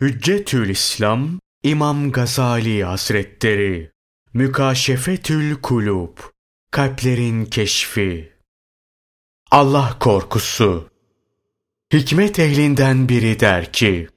Hüccetül 0.00 0.68
İslam 0.68 1.40
İmam 1.62 2.12
Gazali 2.12 2.84
Hazretleri. 2.84 3.90
Mükaşefetül 4.34 5.54
Kulub 5.54 6.18
Kalplerin 6.70 7.44
Keşfi. 7.44 8.32
Allah 9.50 9.96
korkusu. 10.00 10.88
Hikmet 11.92 12.38
ehlinden 12.38 13.08
biri 13.08 13.40
der 13.40 13.72
ki, 13.72 14.08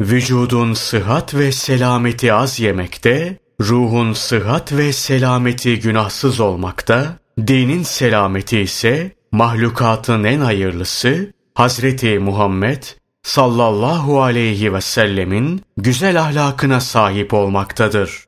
Vücudun 0.00 0.74
sıhhat 0.74 1.34
ve 1.34 1.52
selameti 1.52 2.32
az 2.32 2.60
yemekte, 2.60 3.38
ruhun 3.60 4.12
sıhhat 4.12 4.72
ve 4.72 4.92
selameti 4.92 5.80
günahsız 5.80 6.40
olmakta, 6.40 7.18
dinin 7.38 7.82
selameti 7.82 8.60
ise 8.60 9.16
mahlukatın 9.32 10.24
en 10.24 10.40
hayırlısı 10.40 11.32
Hazreti 11.54 12.18
Muhammed 12.18 12.82
sallallahu 13.22 14.22
aleyhi 14.22 14.74
ve 14.74 14.80
sellemin 14.80 15.62
güzel 15.76 16.20
ahlakına 16.20 16.80
sahip 16.80 17.34
olmaktadır. 17.34 18.24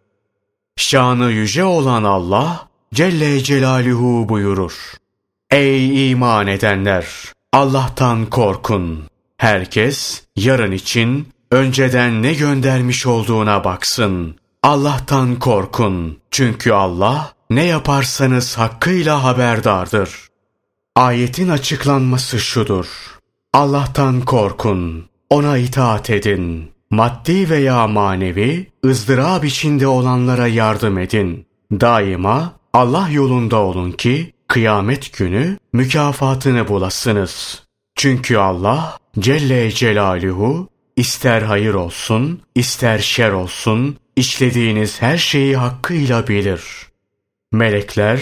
Şanı 0.77 1.30
yüce 1.30 1.64
olan 1.64 2.05
Allah 2.05 2.69
Celle 2.95 3.41
Celaluhu 3.42 4.28
buyurur. 4.28 4.73
Ey 5.50 6.10
iman 6.10 6.47
edenler! 6.47 7.06
Allah'tan 7.52 8.27
korkun. 8.27 9.05
Herkes 9.36 10.23
yarın 10.36 10.73
için 10.73 11.28
önceden 11.50 12.22
ne 12.22 12.34
göndermiş 12.34 13.06
olduğuna 13.06 13.64
baksın. 13.64 14.36
Allah'tan 14.62 15.38
korkun. 15.38 16.19
Çünkü 16.30 16.72
Allah 16.72 17.33
ne 17.50 17.64
yaparsanız 17.64 18.59
hakkıyla 18.59 19.24
haberdardır. 19.24 20.28
Ayetin 20.97 21.48
açıklanması 21.48 22.41
şudur. 22.41 22.86
Allah'tan 23.55 24.20
korkun, 24.20 25.05
ona 25.30 25.59
itaat 25.59 26.11
edin. 26.11 26.70
Maddi 26.91 27.51
veya 27.51 27.87
manevi, 27.87 28.66
ızdırap 28.84 29.45
içinde 29.45 29.87
olanlara 29.87 30.47
yardım 30.47 30.98
edin. 30.98 31.47
Daima 31.73 32.53
Allah 32.73 33.08
yolunda 33.08 33.56
olun 33.56 33.92
ki, 33.92 34.33
kıyamet 34.48 35.19
günü 35.19 35.58
mükafatını 35.73 36.69
bulasınız. 36.69 37.62
Çünkü 37.95 38.36
Allah 38.36 38.98
Celle 39.19 39.70
Celaluhu 39.70 40.69
ister 40.97 41.42
hayır 41.42 41.75
olsun, 41.75 42.41
ister 42.55 42.98
şer 42.98 43.30
olsun, 43.30 43.97
işlediğiniz 44.17 45.03
her 45.03 45.19
şeyi 45.19 45.56
hakkıyla 45.56 46.28
bilir. 46.28 46.62
Melekler, 47.53 48.20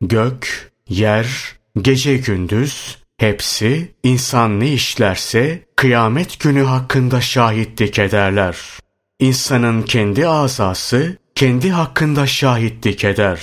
gök, 0.00 0.72
yer, 0.88 1.56
gece 1.82 2.16
gündüz, 2.16 3.01
Hepsi 3.22 3.94
insan 4.02 4.60
ne 4.60 4.72
işlerse 4.72 5.64
kıyamet 5.76 6.40
günü 6.40 6.62
hakkında 6.62 7.20
şahitlik 7.20 7.98
ederler. 7.98 8.56
İnsanın 9.20 9.82
kendi 9.82 10.28
azası 10.28 11.16
kendi 11.34 11.70
hakkında 11.70 12.26
şahitlik 12.26 13.04
eder. 13.04 13.40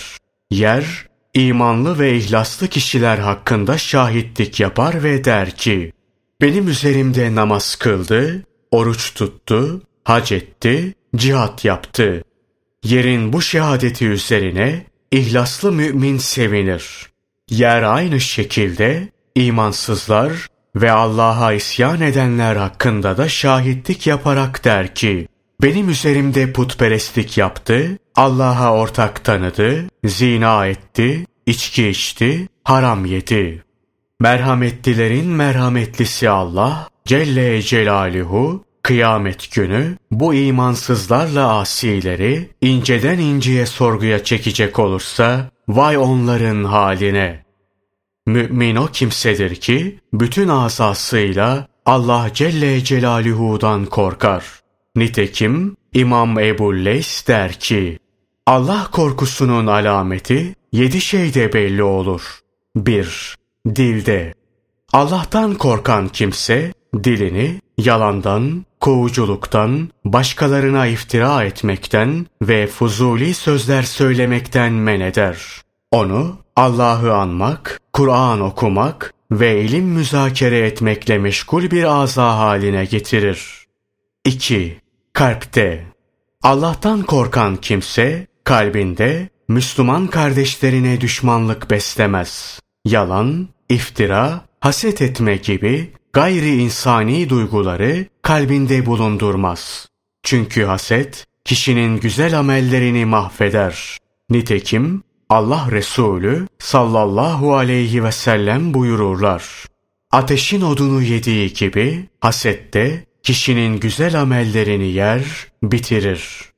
Yer 0.51 0.85
imanlı 1.33 1.99
ve 1.99 2.17
ihlaslı 2.17 2.67
kişiler 2.67 3.17
hakkında 3.17 3.77
şahitlik 3.77 4.59
yapar 4.59 5.03
ve 5.03 5.23
der 5.23 5.51
ki 5.51 5.93
benim 6.41 6.67
üzerimde 6.67 7.35
namaz 7.35 7.75
kıldı, 7.75 8.43
oruç 8.71 9.13
tuttu, 9.13 9.81
hac 10.03 10.31
etti, 10.31 10.93
cihat 11.15 11.65
yaptı. 11.65 12.23
Yerin 12.83 13.33
bu 13.33 13.41
şehadeti 13.41 14.07
üzerine 14.07 14.85
ihlaslı 15.11 15.71
mümin 15.71 16.17
sevinir. 16.17 17.09
Yer 17.49 17.83
aynı 17.83 18.19
şekilde 18.19 19.09
İmansızlar 19.39 20.47
ve 20.75 20.91
Allah'a 20.91 21.53
isyan 21.53 22.01
edenler 22.01 22.55
hakkında 22.55 23.17
da 23.17 23.29
şahitlik 23.29 24.07
yaparak 24.07 24.65
der 24.65 24.95
ki, 24.95 25.27
benim 25.61 25.89
üzerimde 25.89 26.53
putperestlik 26.53 27.37
yaptı, 27.37 27.97
Allah'a 28.15 28.73
ortak 28.73 29.23
tanıdı, 29.23 29.85
zina 30.03 30.67
etti, 30.67 31.25
içki 31.45 31.87
içti, 31.87 32.47
haram 32.63 33.05
yedi. 33.05 33.63
Merhametlilerin 34.19 35.27
merhametlisi 35.27 36.29
Allah, 36.29 36.87
Celle 37.05 37.61
Celaluhu, 37.61 38.63
kıyamet 38.83 39.51
günü 39.51 39.97
bu 40.11 40.33
imansızlarla 40.33 41.57
asileri 41.57 42.49
inceden 42.61 43.19
inceye 43.19 43.65
sorguya 43.65 44.23
çekecek 44.23 44.79
olursa, 44.79 45.49
vay 45.67 45.97
onların 45.97 46.63
haline. 46.63 47.48
Mümin 48.29 48.75
o 48.75 48.87
kimsedir 48.87 49.55
ki 49.55 49.99
bütün 50.13 50.47
asasıyla 50.47 51.67
Allah 51.85 52.29
Celle 52.33 52.83
Celaluhu'dan 52.83 53.85
korkar. 53.85 54.43
Nitekim 54.95 55.75
İmam 55.93 56.39
Ebu 56.39 56.75
Leys 56.75 57.27
der 57.27 57.53
ki, 57.53 57.99
Allah 58.45 58.87
korkusunun 58.91 59.67
alameti 59.67 60.55
yedi 60.71 61.01
şeyde 61.01 61.53
belli 61.53 61.83
olur. 61.83 62.39
1. 62.75 63.35
Dilde. 63.75 64.33
Allah'tan 64.93 65.55
korkan 65.55 66.07
kimse 66.07 66.73
dilini 67.03 67.61
yalandan, 67.77 68.65
kovuculuktan, 68.79 69.89
başkalarına 70.05 70.87
iftira 70.87 71.43
etmekten 71.43 72.25
ve 72.41 72.67
fuzuli 72.67 73.33
sözler 73.33 73.83
söylemekten 73.83 74.73
men 74.73 74.99
eder. 74.99 75.37
Onu 75.91 76.37
Allah'ı 76.55 77.13
anmak, 77.13 77.79
Kur'an 77.99 78.41
okumak 78.41 79.13
ve 79.31 79.61
ilim 79.61 79.85
müzakere 79.85 80.59
etmekle 80.59 81.17
meşgul 81.17 81.71
bir 81.71 82.01
aza 82.01 82.37
haline 82.37 82.85
getirir. 82.85 83.65
2. 84.25 84.81
Kalpte 85.13 85.85
Allah'tan 86.43 87.01
korkan 87.03 87.55
kimse 87.55 88.27
kalbinde 88.43 89.29
Müslüman 89.47 90.07
kardeşlerine 90.07 91.01
düşmanlık 91.01 91.69
beslemez. 91.69 92.59
Yalan, 92.85 93.47
iftira, 93.69 94.41
haset 94.59 95.01
etme 95.01 95.35
gibi 95.35 95.91
gayri 96.13 96.55
insani 96.55 97.29
duyguları 97.29 98.05
kalbinde 98.21 98.85
bulundurmaz. 98.85 99.87
Çünkü 100.23 100.63
haset 100.63 101.27
kişinin 101.45 101.99
güzel 101.99 102.39
amellerini 102.39 103.05
mahveder. 103.05 103.97
Nitekim 104.29 105.03
Allah 105.29 105.67
Resulü 105.71 106.47
sallallahu 106.59 107.55
aleyhi 107.55 108.03
ve 108.03 108.11
sellem 108.11 108.73
buyururlar. 108.73 109.65
Ateşin 110.11 110.61
odunu 110.61 111.01
yediği 111.01 111.53
gibi 111.53 112.09
hasette 112.21 113.05
kişinin 113.23 113.79
güzel 113.79 114.21
amellerini 114.21 114.87
yer, 114.87 115.47
bitirir. 115.63 116.49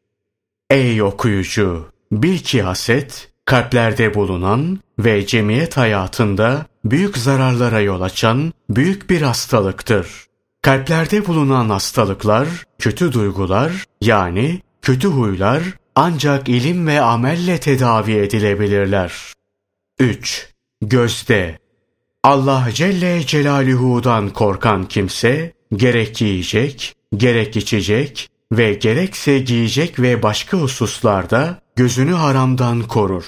Ey 0.70 1.02
okuyucu! 1.02 1.86
Bil 2.12 2.38
ki 2.38 2.62
haset, 2.62 3.32
kalplerde 3.46 4.14
bulunan 4.14 4.80
ve 5.00 5.26
cemiyet 5.26 5.78
hayatında 5.78 6.66
büyük 6.86 7.18
zararlara 7.18 7.80
yol 7.80 8.02
açan 8.02 8.54
büyük 8.70 9.10
bir 9.10 9.22
hastalıktır. 9.22 10.08
Kalplerde 10.62 11.28
bulunan 11.28 11.70
hastalıklar, 11.70 12.48
kötü 12.80 13.14
duygular 13.14 13.72
yani 14.02 14.62
kötü 14.82 15.08
huylar 15.08 15.64
ancak 15.96 16.50
ilim 16.50 16.88
ve 16.88 17.02
amelle 17.02 17.60
tedavi 17.60 18.14
edilebilirler. 18.14 19.14
3. 20.00 20.50
Gözde 20.82 21.60
Allah 22.24 22.68
Celle 22.74 23.26
Celaluhu'dan 23.26 24.30
korkan 24.30 24.86
kimse 24.86 25.54
gerek 25.76 26.22
yiyecek, 26.22 26.96
gerek 27.18 27.58
içecek 27.58 28.30
ve 28.52 28.74
gerekse 28.74 29.40
giyecek 29.40 30.00
ve 30.00 30.24
başka 30.24 30.58
hususlarda 30.58 31.62
gözünü 31.76 32.14
haramdan 32.14 32.82
korur. 32.82 33.26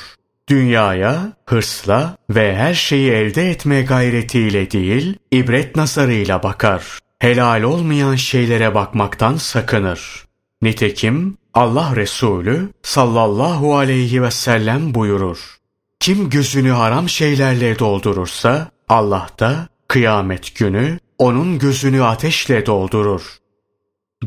Dünyaya 0.50 1.34
hırsla 1.46 2.18
ve 2.30 2.56
her 2.56 2.74
şeyi 2.74 3.12
elde 3.12 3.50
etme 3.50 3.82
gayretiyle 3.82 4.72
değil, 4.72 5.16
ibret 5.32 5.76
nazarıyla 5.76 6.44
bakar. 6.44 7.00
Helal 7.20 7.64
olmayan 7.64 8.16
şeylere 8.16 8.76
bakmaktan 8.76 9.36
sakınır. 9.36 10.26
Nitekim 10.62 11.38
Allah 11.54 11.96
Resulü 11.96 12.70
sallallahu 12.84 13.78
aleyhi 13.78 14.22
ve 14.22 14.32
sellem 14.32 14.94
buyurur. 14.94 15.58
Kim 16.00 16.30
gözünü 16.30 16.70
haram 16.70 17.10
şeylerle 17.10 17.80
doldurursa 17.80 18.72
Allah 18.90 19.28
da 19.40 19.68
kıyamet 19.88 20.56
günü 20.56 21.00
onun 21.18 21.60
gözünü 21.60 22.04
ateşle 22.04 22.66
doldurur. 22.66 23.38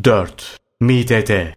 4. 0.05 0.59
Midede 0.81 1.55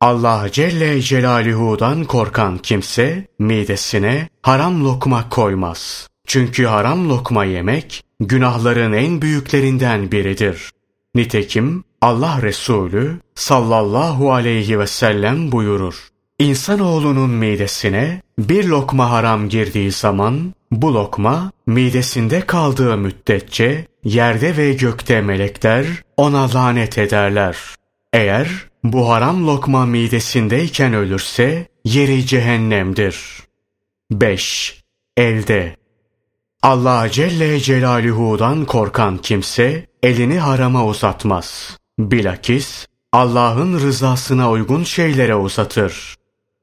Allah 0.00 0.46
Celle 0.52 1.00
Celaluhu'dan 1.02 2.04
korkan 2.04 2.58
kimse 2.58 3.28
midesine 3.38 4.28
haram 4.42 4.84
lokma 4.84 5.28
koymaz. 5.28 6.08
Çünkü 6.26 6.64
haram 6.64 7.08
lokma 7.08 7.44
yemek 7.44 8.04
günahların 8.20 8.92
en 8.92 9.22
büyüklerinden 9.22 10.12
biridir. 10.12 10.70
Nitekim 11.14 11.84
Allah 12.00 12.42
Resulü 12.42 13.20
sallallahu 13.34 14.32
aleyhi 14.32 14.78
ve 14.78 14.86
sellem 14.86 15.52
buyurur. 15.52 16.08
İnsanoğlunun 16.38 17.30
midesine 17.30 18.22
bir 18.38 18.64
lokma 18.64 19.10
haram 19.10 19.48
girdiği 19.48 19.92
zaman 19.92 20.54
bu 20.70 20.94
lokma 20.94 21.52
midesinde 21.66 22.40
kaldığı 22.40 22.96
müddetçe 22.96 23.86
yerde 24.04 24.56
ve 24.56 24.72
gökte 24.72 25.20
melekler 25.20 25.86
ona 26.16 26.54
lanet 26.54 26.98
ederler. 26.98 27.56
Eğer 28.12 28.48
bu 28.84 29.08
haram 29.10 29.46
lokma 29.46 29.86
midesindeyken 29.86 30.94
ölürse 30.94 31.68
yeri 31.84 32.26
cehennemdir. 32.26 33.20
5. 34.10 34.82
Elde 35.16 35.76
Allah 36.62 37.08
Celle 37.10 37.60
Celaluhu'dan 37.60 38.64
korkan 38.64 39.18
kimse 39.18 39.89
elini 40.02 40.38
harama 40.38 40.86
uzatmaz. 40.86 41.76
Bilakis 41.98 42.86
Allah'ın 43.12 43.80
rızasına 43.80 44.50
uygun 44.50 44.84
şeylere 44.84 45.34
uzatır. 45.34 46.14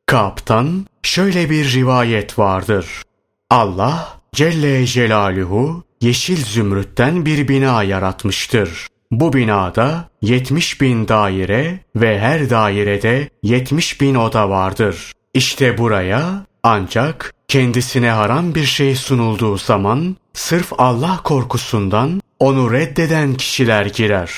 Kaptan 0.05 0.85
şöyle 1.03 1.49
bir 1.49 1.73
rivayet 1.73 2.39
vardır. 2.39 3.01
Allah 3.49 4.19
Celle 4.33 4.85
Celaluhu 4.85 5.83
yeşil 6.01 6.45
zümrütten 6.45 7.25
bir 7.25 7.47
bina 7.47 7.83
yaratmıştır. 7.83 8.87
Bu 9.11 9.33
binada 9.33 10.09
70 10.21 10.81
bin 10.81 11.07
daire 11.07 11.79
ve 11.95 12.19
her 12.19 12.49
dairede 12.49 13.29
70 13.43 14.01
bin 14.01 14.15
oda 14.15 14.49
vardır. 14.49 15.11
İşte 15.33 15.77
buraya 15.77 16.45
ancak 16.63 17.33
kendisine 17.47 18.09
haram 18.09 18.55
bir 18.55 18.65
şey 18.65 18.95
sunulduğu 18.95 19.57
zaman 19.57 20.15
sırf 20.33 20.73
Allah 20.77 21.19
korkusundan 21.23 22.21
onu 22.39 22.71
reddeden 22.73 23.33
kişiler 23.33 23.85
girer. 23.85 24.31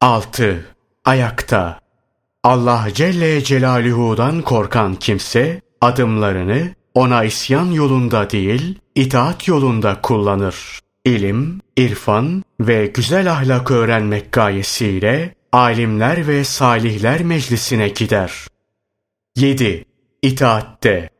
6. 0.00 0.66
Ayakta 1.04 1.80
Allah 2.44 2.88
Celle 2.94 3.44
Celaluhu'dan 3.44 4.42
korkan 4.42 4.94
kimse 4.94 5.60
adımlarını 5.80 6.74
ona 6.94 7.24
isyan 7.24 7.66
yolunda 7.66 8.30
değil, 8.30 8.78
itaat 8.94 9.48
yolunda 9.48 10.00
kullanır. 10.02 10.80
İlim, 11.04 11.60
irfan 11.76 12.42
ve 12.60 12.86
güzel 12.86 13.32
ahlak 13.32 13.70
öğrenmek 13.70 14.32
gayesiyle 14.32 15.34
alimler 15.52 16.28
ve 16.28 16.44
salihler 16.44 17.22
meclisine 17.22 17.88
gider. 17.88 18.46
7. 19.36 19.84
İtaatte 20.22 21.10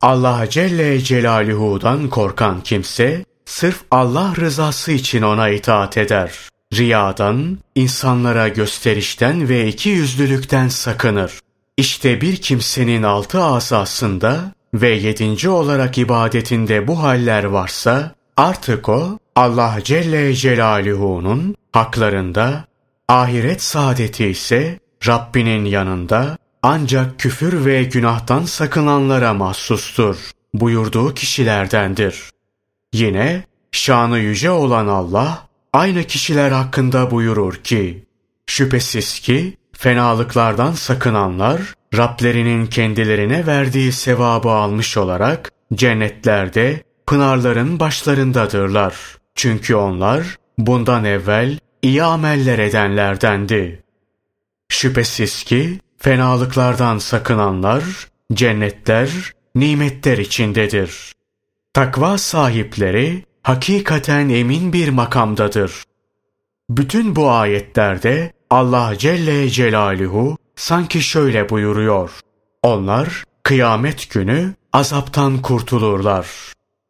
Allah 0.00 0.50
Celle 0.50 1.00
Celaluhu'dan 1.00 2.08
korkan 2.08 2.60
kimse 2.60 3.24
sırf 3.48 3.82
Allah 3.90 4.34
rızası 4.36 4.92
için 4.92 5.22
ona 5.22 5.48
itaat 5.48 5.96
eder. 5.96 6.32
Riyadan, 6.74 7.58
insanlara 7.74 8.48
gösterişten 8.48 9.48
ve 9.48 9.66
iki 9.68 9.88
yüzlülükten 9.88 10.68
sakınır. 10.68 11.40
İşte 11.76 12.20
bir 12.20 12.36
kimsenin 12.36 13.02
altı 13.02 13.42
asasında 13.42 14.52
ve 14.74 14.88
yedinci 14.88 15.48
olarak 15.48 15.98
ibadetinde 15.98 16.88
bu 16.88 17.02
haller 17.02 17.44
varsa, 17.44 18.14
artık 18.36 18.88
o 18.88 19.18
Allah 19.36 19.78
Celle 19.84 20.34
Celaluhu'nun 20.34 21.54
haklarında, 21.72 22.64
ahiret 23.08 23.62
saadeti 23.62 24.26
ise 24.26 24.78
Rabbinin 25.06 25.64
yanında 25.64 26.38
ancak 26.62 27.18
küfür 27.18 27.64
ve 27.64 27.84
günahtan 27.84 28.44
sakınanlara 28.44 29.34
mahsustur 29.34 30.16
buyurduğu 30.54 31.14
kişilerdendir. 31.14 32.30
Yine 32.92 33.44
şanı 33.72 34.18
yüce 34.18 34.50
olan 34.50 34.86
Allah 34.86 35.48
aynı 35.72 36.04
kişiler 36.04 36.50
hakkında 36.50 37.10
buyurur 37.10 37.54
ki, 37.54 38.06
şüphesiz 38.46 39.20
ki 39.20 39.56
fenalıklardan 39.72 40.72
sakınanlar 40.72 41.74
Rablerinin 41.96 42.66
kendilerine 42.66 43.46
verdiği 43.46 43.92
sevabı 43.92 44.50
almış 44.50 44.96
olarak 44.96 45.50
cennetlerde 45.74 46.82
pınarların 47.06 47.80
başlarındadırlar. 47.80 48.94
Çünkü 49.34 49.74
onlar 49.74 50.36
bundan 50.58 51.04
evvel 51.04 51.58
iyi 51.82 52.02
ameller 52.02 52.58
edenlerdendi. 52.58 53.82
Şüphesiz 54.68 55.44
ki 55.44 55.80
fenalıklardan 55.98 56.98
sakınanlar 56.98 57.84
cennetler, 58.32 59.10
nimetler 59.54 60.18
içindedir. 60.18 61.12
Takva 61.74 62.18
sahipleri 62.18 63.24
hakikaten 63.42 64.28
emin 64.28 64.72
bir 64.72 64.88
makamdadır. 64.88 65.82
Bütün 66.70 67.16
bu 67.16 67.30
ayetlerde 67.30 68.32
Allah 68.50 68.98
Celle 68.98 69.50
Celaluhu 69.50 70.36
sanki 70.56 71.02
şöyle 71.02 71.48
buyuruyor. 71.48 72.10
Onlar 72.62 73.24
kıyamet 73.42 74.10
günü 74.10 74.54
azaptan 74.72 75.42
kurtulurlar. 75.42 76.26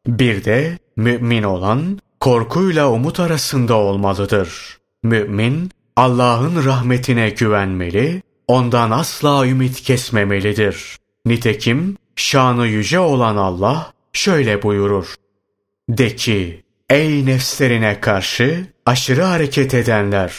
Bir 0.06 0.44
de 0.44 0.78
mümin 0.96 1.42
olan 1.42 1.98
korkuyla 2.20 2.90
umut 2.90 3.20
arasında 3.20 3.74
olmalıdır. 3.74 4.78
Mümin 5.02 5.70
Allah'ın 5.96 6.64
rahmetine 6.64 7.30
güvenmeli, 7.30 8.22
ondan 8.46 8.90
asla 8.90 9.46
ümit 9.46 9.80
kesmemelidir. 9.82 10.96
Nitekim 11.26 11.96
şanı 12.16 12.66
yüce 12.66 13.00
olan 13.00 13.36
Allah 13.36 13.92
şöyle 14.18 14.62
buyurur. 14.62 15.14
De 15.88 16.16
ki, 16.16 16.62
ey 16.90 17.26
nefslerine 17.26 18.00
karşı 18.00 18.66
aşırı 18.86 19.22
hareket 19.22 19.74
edenler! 19.74 20.32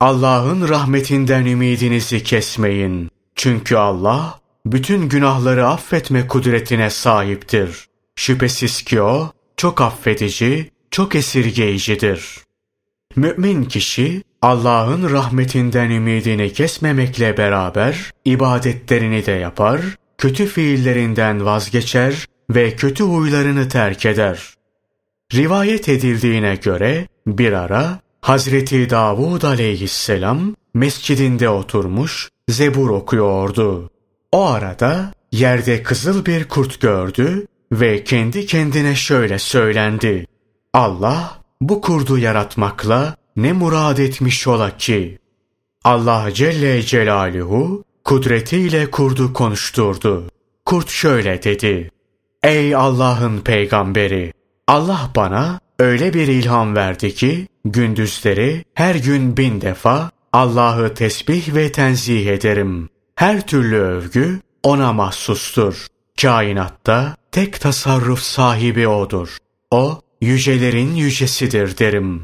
Allah'ın 0.00 0.68
rahmetinden 0.68 1.46
ümidinizi 1.46 2.22
kesmeyin. 2.22 3.10
Çünkü 3.36 3.76
Allah 3.76 4.40
bütün 4.66 5.08
günahları 5.08 5.66
affetme 5.66 6.26
kudretine 6.26 6.90
sahiptir. 6.90 7.86
Şüphesiz 8.16 8.82
ki 8.82 9.02
o 9.02 9.32
çok 9.56 9.80
affedici, 9.80 10.70
çok 10.90 11.14
esirgeyicidir. 11.14 12.38
Mümin 13.16 13.64
kişi 13.64 14.22
Allah'ın 14.42 15.10
rahmetinden 15.10 15.90
ümidini 15.90 16.52
kesmemekle 16.52 17.36
beraber 17.36 18.10
ibadetlerini 18.24 19.26
de 19.26 19.32
yapar, 19.32 19.80
kötü 20.18 20.46
fiillerinden 20.46 21.44
vazgeçer 21.44 22.26
ve 22.54 22.76
kötü 22.76 23.04
huylarını 23.04 23.68
terk 23.68 24.06
eder. 24.06 24.54
Rivayet 25.34 25.88
edildiğine 25.88 26.54
göre 26.54 27.08
bir 27.26 27.52
ara 27.52 28.00
Hazreti 28.20 28.90
Davud 28.90 29.42
aleyhisselam 29.42 30.54
mescidinde 30.74 31.48
oturmuş 31.48 32.28
zebur 32.48 32.90
okuyordu. 32.90 33.90
O 34.32 34.46
arada 34.46 35.12
yerde 35.32 35.82
kızıl 35.82 36.26
bir 36.26 36.48
kurt 36.48 36.80
gördü 36.80 37.46
ve 37.72 38.04
kendi 38.04 38.46
kendine 38.46 38.94
şöyle 38.94 39.38
söylendi. 39.38 40.26
Allah 40.72 41.38
bu 41.60 41.80
kurdu 41.80 42.18
yaratmakla 42.18 43.16
ne 43.36 43.52
murad 43.52 43.98
etmiş 43.98 44.46
ola 44.48 44.76
ki? 44.76 45.18
Allah 45.84 46.28
Celle 46.34 46.82
Celaluhu 46.82 47.84
kudretiyle 48.04 48.90
kurdu 48.90 49.32
konuşturdu. 49.32 50.28
Kurt 50.64 50.88
şöyle 50.88 51.42
dedi. 51.42 51.90
Ey 52.44 52.74
Allah'ın 52.76 53.40
peygamberi! 53.40 54.32
Allah 54.68 55.10
bana 55.16 55.60
öyle 55.78 56.14
bir 56.14 56.28
ilham 56.28 56.76
verdi 56.76 57.14
ki 57.14 57.48
gündüzleri 57.64 58.64
her 58.74 58.94
gün 58.94 59.36
bin 59.36 59.60
defa 59.60 60.10
Allah'ı 60.32 60.94
tesbih 60.94 61.54
ve 61.54 61.72
tenzih 61.72 62.26
ederim. 62.26 62.88
Her 63.14 63.46
türlü 63.46 63.76
övgü 63.76 64.40
ona 64.62 64.92
mahsustur. 64.92 65.86
Kainatta 66.20 67.16
tek 67.32 67.60
tasarruf 67.60 68.20
sahibi 68.20 68.88
O'dur. 68.88 69.36
O, 69.70 70.00
yücelerin 70.20 70.94
yücesidir 70.94 71.78
derim. 71.78 72.22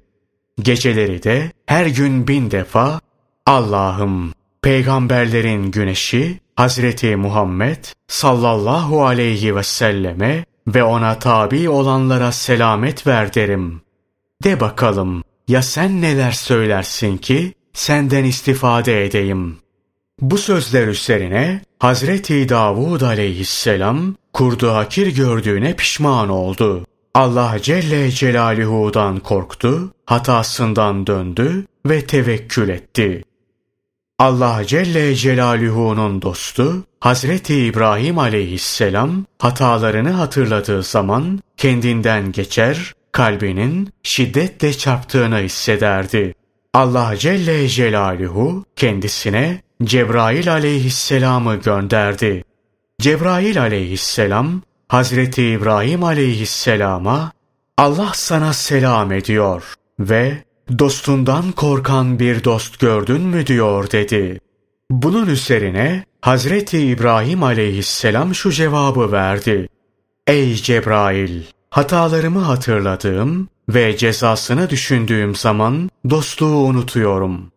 Geceleri 0.63 1.23
de 1.23 1.53
her 1.67 1.87
gün 1.87 2.29
bin 2.29 2.51
defa 2.51 3.01
Allah'ım 3.47 4.33
peygamberlerin 4.63 5.71
güneşi 5.71 6.41
Hazreti 6.59 7.17
Muhammed 7.17 7.85
sallallahu 8.09 9.07
aleyhi 9.07 9.57
ve 9.57 9.62
selleme 9.62 10.45
ve 10.67 10.85
ona 10.85 11.19
tabi 11.19 11.69
olanlara 11.69 12.33
selamet 12.33 13.07
ver 13.07 13.35
derim. 13.35 13.81
De 14.45 14.61
bakalım 14.61 15.23
ya 15.49 15.62
sen 15.62 16.03
neler 16.03 16.33
söylersin 16.33 17.17
ki 17.17 17.55
senden 17.73 18.25
istifade 18.25 19.05
edeyim. 19.05 19.57
Bu 20.21 20.38
sözler 20.38 20.87
üzerine 20.87 21.61
Hazreti 21.79 22.49
Davud 22.49 23.00
aleyhisselam 23.00 24.15
kurdu 24.33 24.73
hakir 24.73 25.15
gördüğüne 25.17 25.77
pişman 25.77 26.29
oldu. 26.29 26.87
Allah 27.15 27.57
Celle 27.62 28.11
Celaluhu'dan 28.11 29.21
korktu, 29.21 29.93
hatasından 30.07 31.07
döndü 31.07 31.67
ve 31.87 32.07
tevekkül 32.07 32.69
etti. 32.69 33.25
Allah 34.19 34.65
Celle 34.67 35.15
Celaluhu'nun 35.15 36.23
dostu 36.23 36.85
Hazreti 37.01 37.65
İbrahim 37.65 38.19
aleyhisselam 38.19 39.25
hatalarını 39.39 40.11
hatırladığı 40.11 40.83
zaman 40.83 41.41
kendinden 41.57 42.33
geçer, 42.33 42.93
kalbinin 43.13 43.93
şiddetle 44.03 44.73
çarptığını 44.73 45.39
hissederdi. 45.39 46.35
Allah 46.75 47.17
Celle 47.17 47.69
Celaluhu 47.69 48.65
kendisine 48.77 49.63
Cebrail 49.85 50.53
aleyhisselamı 50.53 51.57
gönderdi. 51.57 52.45
Cebrail 53.01 53.61
aleyhisselam 53.61 54.63
Hazreti 54.89 55.45
İbrahim 55.45 56.05
aleyhisselama 56.05 57.33
Allah 57.77 58.11
sana 58.15 58.53
selam 58.53 59.13
ediyor 59.13 59.75
ve 60.01 60.48
dostundan 60.79 61.53
korkan 61.53 62.19
bir 62.19 62.45
dost 62.45 62.79
gördün 62.79 63.21
mü 63.21 63.47
diyor 63.47 63.91
dedi. 63.91 64.41
Bunun 64.91 65.27
üzerine 65.27 66.05
Hazreti 66.21 66.79
İbrahim 66.79 67.43
aleyhisselam 67.43 68.35
şu 68.35 68.53
cevabı 68.53 69.13
verdi. 69.13 69.69
Ey 70.27 70.55
Cebrail! 70.55 71.43
Hatalarımı 71.71 72.41
hatırladığım 72.41 73.49
ve 73.69 73.97
cezasını 73.97 74.71
düşündüğüm 74.71 75.35
zaman 75.35 75.91
dostluğu 76.11 76.57
unutuyorum. 76.57 77.53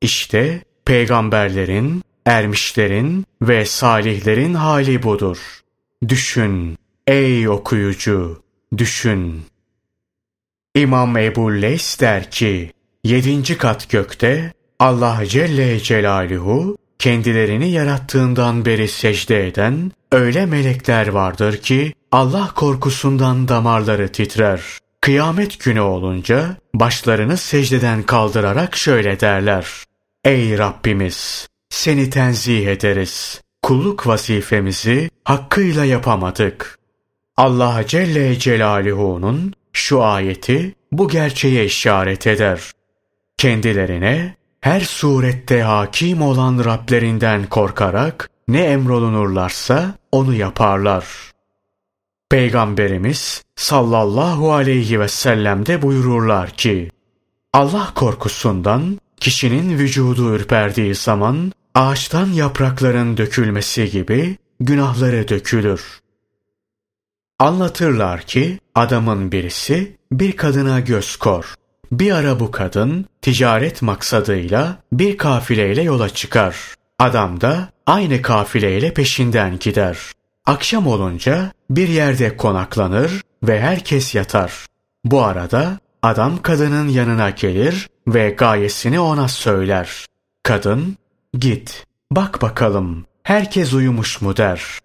İşte 0.00 0.62
peygamberlerin, 0.84 2.02
ermişlerin 2.26 3.26
ve 3.42 3.64
salihlerin 3.64 4.54
hali 4.54 5.02
budur. 5.02 5.38
Düşün 6.08 6.76
ey 7.06 7.48
okuyucu, 7.48 8.42
düşün. 8.78 9.42
İmam 10.78 11.16
Ebu 11.16 11.52
Leys 11.52 12.00
der 12.00 12.30
ki, 12.30 12.72
yedinci 13.04 13.58
kat 13.58 13.88
gökte 13.88 14.52
Allah 14.78 15.20
Celle 15.26 15.80
Celaluhu 15.80 16.76
kendilerini 16.98 17.70
yarattığından 17.70 18.64
beri 18.64 18.88
secde 18.88 19.46
eden 19.46 19.92
öyle 20.12 20.46
melekler 20.46 21.08
vardır 21.08 21.56
ki 21.56 21.92
Allah 22.12 22.50
korkusundan 22.54 23.48
damarları 23.48 24.12
titrer. 24.12 24.60
Kıyamet 25.00 25.60
günü 25.64 25.80
olunca 25.80 26.56
başlarını 26.74 27.36
secdeden 27.36 28.02
kaldırarak 28.02 28.76
şöyle 28.76 29.20
derler. 29.20 29.66
Ey 30.24 30.58
Rabbimiz! 30.58 31.48
Seni 31.70 32.10
tenzih 32.10 32.66
ederiz. 32.66 33.40
Kulluk 33.62 34.06
vazifemizi 34.06 35.10
hakkıyla 35.24 35.84
yapamadık. 35.84 36.78
Allah 37.36 37.82
Celle 37.86 38.38
Celaluhu'nun 38.38 39.52
şu 39.72 40.02
ayeti 40.02 40.74
bu 40.92 41.08
gerçeğe 41.08 41.64
işaret 41.64 42.26
eder. 42.26 42.72
Kendilerine 43.38 44.36
her 44.60 44.80
surette 44.80 45.62
hakim 45.62 46.22
olan 46.22 46.64
Rablerinden 46.64 47.46
korkarak 47.46 48.30
ne 48.48 48.60
emrolunurlarsa 48.60 49.94
onu 50.12 50.34
yaparlar. 50.34 51.04
Peygamberimiz 52.30 53.42
sallallahu 53.56 54.52
aleyhi 54.52 55.00
ve 55.00 55.08
sellem 55.08 55.66
buyururlar 55.82 56.50
ki, 56.50 56.90
Allah 57.52 57.92
korkusundan 57.94 58.98
kişinin 59.20 59.78
vücudu 59.78 60.34
ürperdiği 60.34 60.94
zaman 60.94 61.52
ağaçtan 61.74 62.26
yaprakların 62.26 63.16
dökülmesi 63.16 63.90
gibi 63.90 64.36
günahları 64.60 65.28
dökülür. 65.28 66.00
Anlatırlar 67.38 68.20
ki 68.22 68.58
adamın 68.74 69.32
birisi 69.32 69.96
bir 70.12 70.36
kadına 70.36 70.80
göz 70.80 71.16
kor. 71.16 71.54
Bir 71.92 72.12
ara 72.12 72.40
bu 72.40 72.50
kadın 72.50 73.06
ticaret 73.22 73.82
maksadıyla 73.82 74.76
bir 74.92 75.16
kafileyle 75.18 75.82
yola 75.82 76.08
çıkar. 76.08 76.56
Adam 76.98 77.40
da 77.40 77.68
aynı 77.86 78.22
kafileyle 78.22 78.94
peşinden 78.94 79.58
gider. 79.58 79.98
Akşam 80.46 80.86
olunca 80.86 81.52
bir 81.70 81.88
yerde 81.88 82.36
konaklanır 82.36 83.22
ve 83.42 83.60
herkes 83.60 84.14
yatar. 84.14 84.66
Bu 85.04 85.24
arada 85.24 85.78
adam 86.02 86.42
kadının 86.42 86.88
yanına 86.88 87.30
gelir 87.30 87.88
ve 88.06 88.30
gayesini 88.30 89.00
ona 89.00 89.28
söyler. 89.28 90.06
Kadın, 90.42 90.96
git, 91.38 91.86
bak 92.10 92.42
bakalım, 92.42 93.04
herkes 93.22 93.72
uyumuş 93.72 94.20
mu 94.20 94.36
der. 94.36 94.78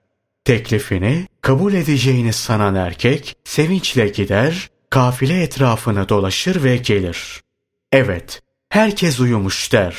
Teklifini 0.45 1.27
kabul 1.41 1.73
edeceğini 1.73 2.33
sanan 2.33 2.75
erkek 2.75 3.35
sevinçle 3.43 4.07
gider 4.07 4.69
kafile 4.89 5.43
etrafını 5.43 6.09
dolaşır 6.09 6.63
ve 6.63 6.77
gelir. 6.77 7.41
Evet, 7.91 8.41
herkes 8.69 9.19
uyumuş 9.19 9.71
der. 9.71 9.95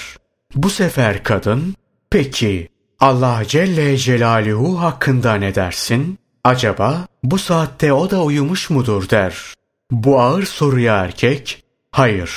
Bu 0.54 0.70
sefer 0.70 1.22
kadın, 1.22 1.74
peki 2.10 2.68
Allah 3.00 3.42
Celle 3.46 3.96
Celaluhu 3.96 4.80
hakkında 4.80 5.34
ne 5.34 5.54
dersin? 5.54 6.18
Acaba 6.44 7.06
bu 7.22 7.38
saatte 7.38 7.92
o 7.92 8.10
da 8.10 8.22
uyumuş 8.22 8.70
mudur 8.70 9.08
der. 9.08 9.54
Bu 9.90 10.20
ağır 10.20 10.42
soruya 10.42 10.96
erkek, 10.96 11.64
hayır, 11.90 12.32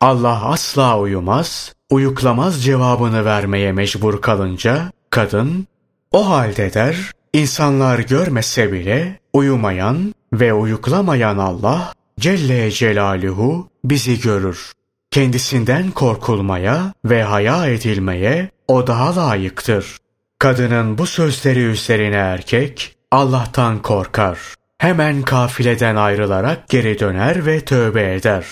Allah 0.00 0.44
asla 0.44 0.98
uyumaz, 0.98 1.72
uyuklamaz 1.90 2.64
cevabını 2.64 3.24
vermeye 3.24 3.72
mecbur 3.72 4.20
kalınca, 4.20 4.92
kadın, 5.10 5.66
o 6.10 6.30
halde 6.30 6.74
der, 6.74 7.12
insanlar 7.32 7.98
görmese 7.98 8.72
bile 8.72 9.20
uyumayan 9.32 10.14
ve 10.32 10.52
uyuklamayan 10.52 11.38
Allah 11.38 11.92
Celle 12.20 12.70
Celaluhu 12.70 13.68
bizi 13.84 14.20
görür. 14.20 14.72
Kendisinden 15.10 15.90
korkulmaya 15.90 16.92
ve 17.04 17.22
haya 17.22 17.66
edilmeye 17.66 18.50
o 18.68 18.86
daha 18.86 19.16
layıktır. 19.16 19.96
Kadının 20.38 20.98
bu 20.98 21.06
sözleri 21.06 21.60
üzerine 21.60 22.16
erkek 22.16 22.96
Allah'tan 23.10 23.82
korkar. 23.82 24.38
Hemen 24.78 25.22
kafileden 25.22 25.96
ayrılarak 25.96 26.68
geri 26.68 26.98
döner 26.98 27.46
ve 27.46 27.60
tövbe 27.60 28.14
eder. 28.14 28.46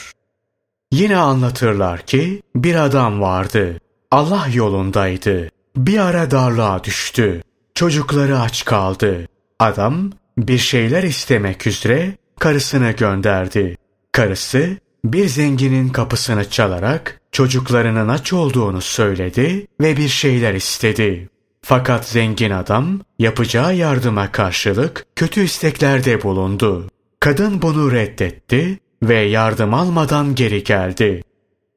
Yine 0.93 1.17
anlatırlar 1.17 2.01
ki 2.01 2.43
bir 2.55 2.75
adam 2.75 3.21
vardı. 3.21 3.79
Allah 4.11 4.47
yolundaydı. 4.55 5.49
Bir 5.77 5.99
ara 5.99 6.31
darlığa 6.31 6.85
düştü. 6.85 7.43
Çocukları 7.75 8.41
aç 8.41 8.65
kaldı. 8.65 9.27
Adam 9.59 10.13
bir 10.39 10.59
şeyler 10.59 11.03
istemek 11.03 11.67
üzere 11.67 12.13
karısını 12.39 12.91
gönderdi. 12.91 13.77
Karısı 14.13 14.77
bir 15.05 15.27
zenginin 15.27 15.89
kapısını 15.89 16.51
çalarak 16.51 17.21
çocuklarının 17.33 18.09
aç 18.09 18.33
olduğunu 18.33 18.81
söyledi 18.81 19.67
ve 19.81 19.97
bir 19.97 20.09
şeyler 20.09 20.55
istedi. 20.55 21.29
Fakat 21.63 22.09
zengin 22.09 22.51
adam 22.51 23.01
yapacağı 23.19 23.75
yardıma 23.75 24.33
karşılık 24.33 25.07
kötü 25.17 25.45
isteklerde 25.45 26.23
bulundu. 26.23 26.91
Kadın 27.21 27.63
bunu 27.63 27.93
reddetti 27.93 28.79
ve 29.03 29.21
yardım 29.21 29.75
almadan 29.75 30.35
geri 30.35 30.65
geldi. 30.65 31.23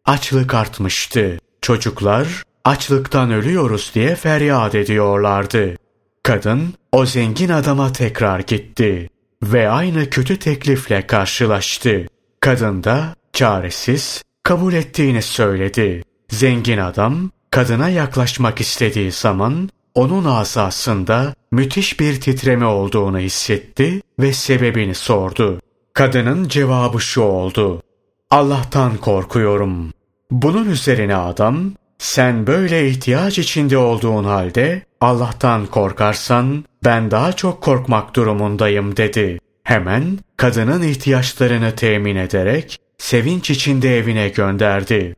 Açlık 0.06 0.54
artmıştı. 0.54 1.40
Çocuklar 1.62 2.44
açlıktan 2.66 3.32
ölüyoruz 3.32 3.92
diye 3.96 4.16
feryat 4.16 4.76
ediyorlardı. 4.76 5.76
Kadın 6.24 6.74
o 6.92 7.06
zengin 7.06 7.50
adama 7.50 7.92
tekrar 7.92 8.40
gitti 8.40 9.10
ve 9.44 9.70
aynı 9.70 10.10
kötü 10.10 10.40
teklifle 10.40 11.08
karşılaştı. 11.08 12.08
Kadın 12.40 12.84
da 12.84 13.16
çaresiz 13.34 14.24
kabul 14.44 14.74
ettiğini 14.74 15.22
söyledi. 15.22 16.04
Zengin 16.30 16.78
adam 16.78 17.32
kadına 17.52 17.90
yaklaşmak 17.90 18.62
istediği 18.62 19.12
zaman 19.12 19.70
onun 19.96 20.26
asasında 20.26 21.34
müthiş 21.52 22.00
bir 22.00 22.22
titreme 22.22 22.66
olduğunu 22.66 23.20
hissetti 23.20 24.02
ve 24.20 24.34
sebebini 24.34 24.96
sordu. 24.96 25.62
Kadının 25.94 26.48
cevabı 26.48 27.02
şu 27.02 27.22
oldu. 27.22 27.82
Allah'tan 28.30 28.98
korkuyorum. 28.98 29.94
Bunun 30.32 30.70
üzerine 30.70 31.16
adam, 31.16 31.72
sen 31.98 32.48
böyle 32.48 32.90
ihtiyaç 32.90 33.40
içinde 33.40 33.78
olduğun 33.78 34.24
halde 34.24 34.82
Allah'tan 35.02 35.66
korkarsan 35.66 36.66
ben 36.86 37.12
daha 37.12 37.34
çok 37.34 37.62
korkmak 37.62 38.16
durumundayım 38.16 38.98
dedi. 38.98 39.40
Hemen 39.64 40.20
kadının 40.38 40.82
ihtiyaçlarını 40.82 41.76
temin 41.76 42.16
ederek 42.16 42.80
sevinç 42.98 43.50
içinde 43.50 43.98
evine 43.98 44.30
gönderdi. 44.30 45.16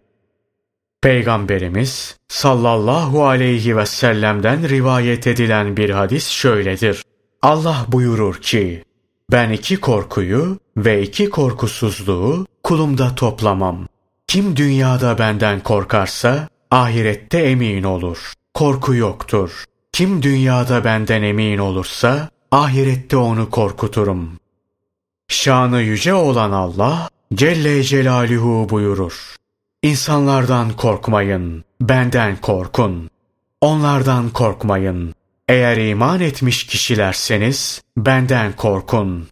Peygamberimiz 1.02 2.18
sallallahu 2.28 3.26
aleyhi 3.26 3.78
ve 3.78 3.86
sellem'den 3.86 4.70
rivayet 4.70 5.28
edilen 5.28 5.78
bir 5.78 5.90
hadis 5.90 6.30
şöyledir. 6.30 7.04
Allah 7.42 7.86
buyurur 7.88 8.42
ki, 8.42 8.84
ben 9.32 9.50
iki 9.50 9.78
korkuyu 9.78 10.60
ve 10.78 11.02
iki 11.02 11.30
korkusuzluğu 11.30 12.46
kulumda 12.64 13.16
toplamam. 13.16 13.88
Kim 14.28 14.56
dünyada 14.56 15.18
benden 15.18 15.60
korkarsa 15.60 16.48
ahirette 16.72 17.40
emin 17.40 17.84
olur. 17.84 18.34
Korku 18.54 18.96
yoktur. 18.96 19.66
Kim 19.92 20.22
dünyada 20.22 20.84
benden 20.84 21.22
emin 21.24 21.58
olursa 21.58 22.30
ahirette 22.52 23.18
onu 23.18 23.50
korkuturum. 23.50 24.32
Şanı 25.28 25.82
yüce 25.82 26.14
olan 26.14 26.52
Allah 26.52 27.10
Celle 27.34 27.84
Celaluhu 27.84 28.70
buyurur. 28.70 29.36
İnsanlardan 29.84 30.74
korkmayın, 30.74 31.64
benden 31.82 32.38
korkun. 32.38 33.10
Onlardan 33.62 34.30
korkmayın. 34.30 35.14
Eğer 35.50 35.78
iman 35.78 36.20
etmiş 36.20 36.66
kişilerseniz 36.66 37.82
benden 37.98 38.56
korkun. 38.56 39.28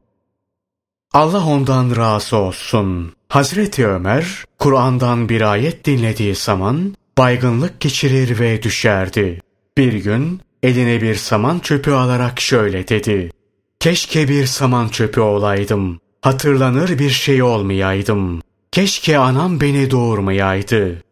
Allah 1.14 1.46
ondan 1.46 1.96
razı 1.96 2.38
olsun. 2.38 3.14
Hazreti 3.30 3.88
Ömer, 3.88 4.44
Kur'an'dan 4.60 5.30
bir 5.30 5.42
ayet 5.42 5.86
dinlediği 5.86 6.36
zaman 6.36 6.96
baygınlık 7.18 7.80
geçirir 7.80 8.40
ve 8.40 8.64
düşerdi. 8.64 9.42
Bir 9.78 9.94
gün 9.94 10.42
eline 10.64 11.02
bir 11.02 11.16
saman 11.16 11.60
çöpü 11.60 11.92
alarak 11.92 12.42
şöyle 12.42 12.88
dedi. 12.88 13.32
Keşke 13.80 14.30
bir 14.30 14.46
saman 14.46 14.88
çöpü 14.88 15.22
olaydım. 15.22 16.00
Hatırlanır 16.22 17.00
bir 17.00 17.10
şey 17.10 17.44
olmayaydım. 17.44 18.42
keşke 18.72 19.18
anam 19.18 19.62
beni 19.62 19.92
doğurmayaydı. 19.92 21.04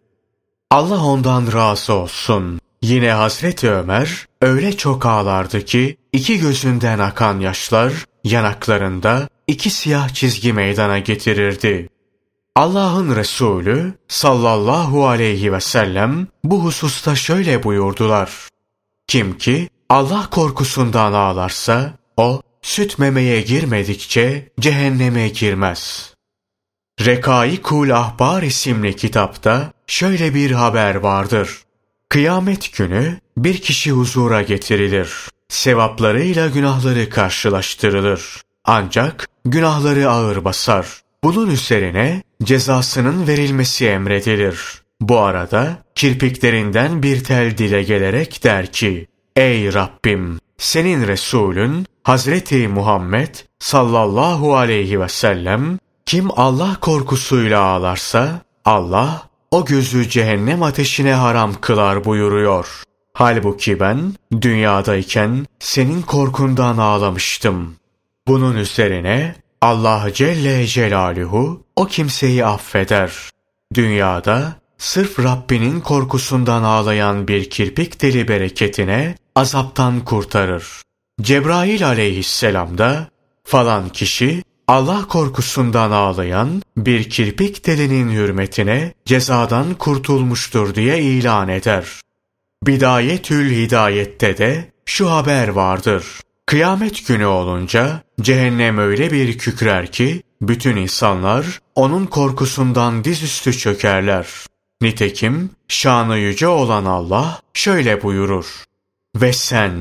Allah 0.71 1.03
ondan 1.05 1.53
razı 1.53 1.93
olsun. 1.93 2.59
Yine 2.81 3.11
Hazreti 3.11 3.71
Ömer 3.71 4.25
öyle 4.41 4.77
çok 4.77 5.05
ağlardı 5.05 5.65
ki 5.65 5.97
iki 6.13 6.39
gözünden 6.39 6.99
akan 6.99 7.39
yaşlar 7.39 7.93
yanaklarında 8.23 9.29
iki 9.47 9.69
siyah 9.69 10.09
çizgi 10.09 10.53
meydana 10.53 10.99
getirirdi. 10.99 11.89
Allah'ın 12.55 13.15
Resulü 13.15 13.93
sallallahu 14.07 15.07
aleyhi 15.07 15.53
ve 15.53 15.59
sellem 15.61 16.27
bu 16.43 16.63
hususta 16.63 17.15
şöyle 17.15 17.63
buyurdular. 17.63 18.49
Kim 19.07 19.37
ki 19.37 19.69
Allah 19.89 20.27
korkusundan 20.31 21.13
ağlarsa 21.13 21.93
o 22.17 22.41
süt 22.61 22.99
memeye 22.99 23.41
girmedikçe 23.41 24.49
cehenneme 24.59 25.29
girmez. 25.29 26.13
Rekai 27.05 27.61
Kul 27.61 27.89
Ahbar 27.89 28.43
isimli 28.43 28.95
kitapta 28.95 29.71
şöyle 29.87 30.33
bir 30.33 30.51
haber 30.51 30.95
vardır. 30.95 31.61
Kıyamet 32.09 32.77
günü 32.77 33.19
bir 33.37 33.57
kişi 33.61 33.91
huzura 33.91 34.41
getirilir. 34.41 35.29
Sevaplarıyla 35.49 36.47
günahları 36.47 37.09
karşılaştırılır. 37.09 38.41
Ancak 38.65 39.29
günahları 39.45 40.09
ağır 40.09 40.45
basar. 40.45 41.01
Bunun 41.23 41.49
üzerine 41.49 42.23
cezasının 42.43 43.27
verilmesi 43.27 43.87
emredilir. 43.87 44.81
Bu 45.01 45.19
arada 45.19 45.77
kirpiklerinden 45.95 47.03
bir 47.03 47.23
tel 47.23 47.57
dile 47.57 47.83
gelerek 47.83 48.43
der 48.43 48.71
ki, 48.71 49.07
Ey 49.35 49.73
Rabbim! 49.73 50.39
Senin 50.57 51.07
Resulün 51.07 51.85
Hazreti 52.03 52.67
Muhammed 52.67 53.35
sallallahu 53.59 54.55
aleyhi 54.55 55.01
ve 55.01 55.07
sellem 55.07 55.79
kim 56.05 56.27
Allah 56.39 56.77
korkusuyla 56.81 57.61
ağlarsa 57.61 58.41
Allah 58.65 59.29
o 59.51 59.65
gözü 59.65 60.09
cehennem 60.09 60.63
ateşine 60.63 61.13
haram 61.13 61.53
kılar 61.61 62.05
buyuruyor. 62.05 62.83
Halbuki 63.13 63.79
ben 63.79 64.13
dünyadayken 64.41 65.45
senin 65.59 66.01
korkundan 66.01 66.77
ağlamıştım. 66.77 67.75
Bunun 68.27 68.55
üzerine 68.55 69.35
Allah 69.61 70.13
Celle 70.13 70.67
Celaluhu 70.67 71.63
o 71.75 71.85
kimseyi 71.85 72.45
affeder. 72.45 73.13
Dünyada 73.73 74.53
sırf 74.77 75.19
Rabbinin 75.19 75.79
korkusundan 75.79 76.63
ağlayan 76.63 77.27
bir 77.27 77.49
kirpik 77.49 78.01
deli 78.01 78.27
bereketine 78.27 79.15
azaptan 79.35 79.99
kurtarır. 79.99 80.67
Cebrail 81.21 81.87
aleyhisselam 81.87 82.77
da 82.77 83.07
falan 83.43 83.89
kişi 83.89 84.43
Allah 84.67 85.07
korkusundan 85.07 85.91
ağlayan 85.91 86.61
bir 86.77 87.09
kirpik 87.09 87.65
delinin 87.65 88.09
hürmetine 88.09 88.93
cezadan 89.05 89.73
kurtulmuştur 89.73 90.75
diye 90.75 91.01
ilan 91.01 91.49
eder. 91.49 91.87
Bidayetül 92.63 93.51
Hidayet'te 93.51 94.37
de 94.37 94.71
şu 94.85 95.11
haber 95.11 95.47
vardır. 95.47 96.05
Kıyamet 96.51 97.07
günü 97.07 97.25
olunca 97.25 98.01
cehennem 98.21 98.77
öyle 98.77 99.11
bir 99.11 99.37
kükrer 99.37 99.91
ki 99.91 100.23
bütün 100.41 100.75
insanlar 100.75 101.59
onun 101.75 102.05
korkusundan 102.05 103.03
dizüstü 103.03 103.53
çökerler. 103.53 104.27
Nitekim 104.81 105.49
şanı 105.67 106.17
yüce 106.17 106.47
olan 106.47 106.85
Allah 106.85 107.41
şöyle 107.53 108.03
buyurur. 108.03 108.63
Ve 109.15 109.33
sen 109.33 109.71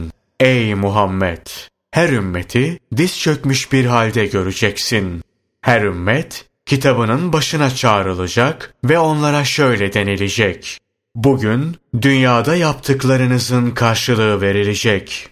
ey 0.40 0.74
Muhammed 0.74 1.46
her 1.90 2.08
ümmeti 2.08 2.78
diz 2.96 3.18
çökmüş 3.18 3.72
bir 3.72 3.84
halde 3.84 4.26
göreceksin. 4.26 5.22
Her 5.60 5.82
ümmet 5.82 6.44
kitabının 6.66 7.32
başına 7.32 7.70
çağrılacak 7.70 8.74
ve 8.84 8.98
onlara 8.98 9.44
şöyle 9.44 9.92
denilecek. 9.92 10.78
Bugün 11.14 11.76
dünyada 12.02 12.56
yaptıklarınızın 12.56 13.70
karşılığı 13.70 14.40
verilecek. 14.40 15.30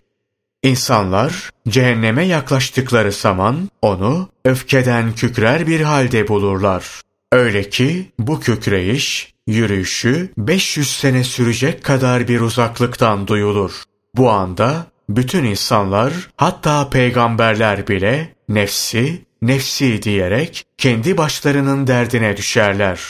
İnsanlar 0.62 1.50
cehenneme 1.68 2.26
yaklaştıkları 2.26 3.12
zaman 3.12 3.70
onu 3.82 4.28
öfkeden 4.44 5.12
kükrer 5.12 5.66
bir 5.66 5.80
halde 5.80 6.28
bulurlar. 6.28 7.00
Öyle 7.32 7.70
ki 7.70 8.12
bu 8.18 8.40
kükreyiş 8.40 9.34
yürüyüşü 9.46 10.32
500 10.38 10.96
sene 10.96 11.24
sürecek 11.24 11.84
kadar 11.84 12.28
bir 12.28 12.40
uzaklıktan 12.40 13.26
duyulur. 13.26 13.82
Bu 14.14 14.30
anda 14.30 14.86
bütün 15.08 15.44
insanlar 15.44 16.12
hatta 16.36 16.90
peygamberler 16.90 17.88
bile 17.88 18.34
nefsi, 18.48 19.24
nefsi 19.42 20.02
diyerek 20.02 20.64
kendi 20.78 21.16
başlarının 21.16 21.86
derdine 21.86 22.36
düşerler. 22.36 23.00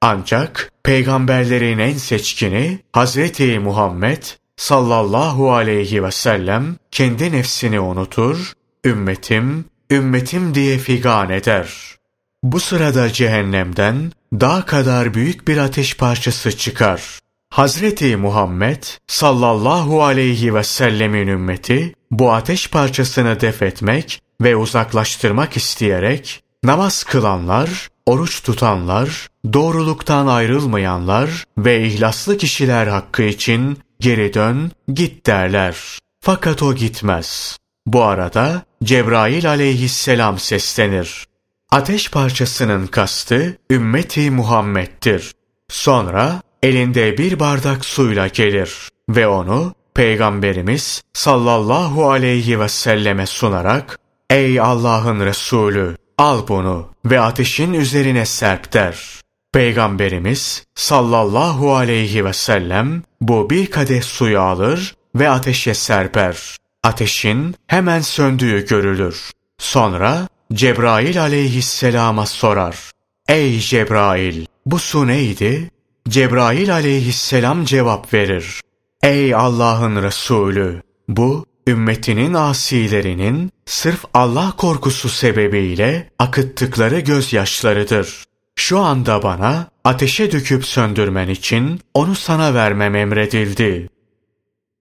Ancak 0.00 0.72
peygamberlerin 0.84 1.78
en 1.78 1.94
seçkini 1.94 2.78
Hazreti 2.92 3.58
Muhammed 3.58 4.22
sallallahu 4.56 5.52
aleyhi 5.52 6.02
ve 6.02 6.10
sellem 6.10 6.76
kendi 6.90 7.32
nefsini 7.32 7.80
unutur, 7.80 8.52
ümmetim, 8.84 9.64
ümmetim 9.90 10.54
diye 10.54 10.78
figan 10.78 11.30
eder. 11.30 11.96
Bu 12.42 12.60
sırada 12.60 13.12
cehennemden 13.12 14.12
dağ 14.32 14.62
kadar 14.66 15.14
büyük 15.14 15.48
bir 15.48 15.56
ateş 15.56 15.96
parçası 15.96 16.56
çıkar. 16.56 17.18
Hazreti 17.50 18.16
Muhammed 18.16 18.84
sallallahu 19.06 20.04
aleyhi 20.04 20.54
ve 20.54 20.64
sellemin 20.64 21.26
ümmeti 21.26 21.94
bu 22.10 22.32
ateş 22.32 22.70
parçasını 22.70 23.40
def 23.40 23.62
etmek 23.62 24.22
ve 24.40 24.56
uzaklaştırmak 24.56 25.56
isteyerek 25.56 26.42
namaz 26.64 27.04
kılanlar, 27.04 27.88
oruç 28.06 28.42
tutanlar, 28.42 29.28
doğruluktan 29.52 30.26
ayrılmayanlar 30.26 31.44
ve 31.58 31.86
ihlaslı 31.86 32.38
kişiler 32.38 32.86
hakkı 32.86 33.22
için 33.22 33.78
geri 34.00 34.34
dön, 34.34 34.70
git 34.92 35.26
derler. 35.26 35.76
Fakat 36.20 36.62
o 36.62 36.74
gitmez. 36.74 37.58
Bu 37.86 38.02
arada 38.02 38.62
Cebrail 38.84 39.48
aleyhisselam 39.48 40.38
seslenir. 40.38 41.26
Ateş 41.70 42.10
parçasının 42.10 42.86
kastı 42.86 43.58
ümmeti 43.70 44.30
Muhammed'dir. 44.30 45.32
Sonra 45.68 46.42
elinde 46.62 47.18
bir 47.18 47.40
bardak 47.40 47.84
suyla 47.84 48.26
gelir 48.26 48.88
ve 49.08 49.28
onu 49.28 49.74
Peygamberimiz 49.94 51.02
sallallahu 51.12 52.10
aleyhi 52.10 52.60
ve 52.60 52.68
selleme 52.68 53.26
sunarak 53.26 53.98
Ey 54.30 54.60
Allah'ın 54.60 55.20
Resulü 55.20 55.96
al 56.18 56.48
bunu 56.48 56.88
ve 57.04 57.20
ateşin 57.20 57.72
üzerine 57.72 58.26
serp 58.26 58.72
der. 58.72 59.20
Peygamberimiz 59.56 60.64
sallallahu 60.74 61.74
aleyhi 61.74 62.24
ve 62.24 62.32
sellem 62.32 63.02
bu 63.20 63.50
bir 63.50 63.66
kadeh 63.66 64.02
suyu 64.02 64.40
alır 64.40 64.94
ve 65.14 65.28
ateşe 65.28 65.74
serper. 65.74 66.56
Ateşin 66.82 67.54
hemen 67.66 68.00
söndüğü 68.00 68.66
görülür. 68.66 69.30
Sonra 69.58 70.28
Cebrail 70.52 71.20
aleyhisselama 71.20 72.26
sorar. 72.26 72.90
Ey 73.28 73.60
Cebrail 73.60 74.46
bu 74.66 74.78
su 74.78 75.06
neydi? 75.06 75.70
Cebrail 76.08 76.72
aleyhisselam 76.72 77.64
cevap 77.64 78.14
verir. 78.14 78.60
Ey 79.02 79.34
Allah'ın 79.34 80.02
Resulü! 80.02 80.82
Bu, 81.08 81.46
ümmetinin 81.66 82.34
asilerinin 82.34 83.50
sırf 83.66 84.04
Allah 84.14 84.54
korkusu 84.56 85.08
sebebiyle 85.08 86.10
akıttıkları 86.18 87.00
gözyaşlarıdır. 87.00 88.25
Şu 88.56 88.78
anda 88.78 89.22
bana 89.22 89.66
ateşe 89.84 90.32
döküp 90.32 90.66
söndürmen 90.66 91.28
için 91.28 91.80
onu 91.94 92.14
sana 92.14 92.54
vermem 92.54 92.94
emredildi. 92.94 93.88